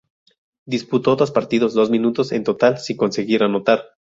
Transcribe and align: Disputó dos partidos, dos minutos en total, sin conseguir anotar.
Disputó 0.65 1.15
dos 1.15 1.29
partidos, 1.29 1.75
dos 1.75 1.91
minutos 1.91 2.31
en 2.31 2.43
total, 2.43 2.79
sin 2.79 2.97
conseguir 2.97 3.43
anotar. 3.43 3.83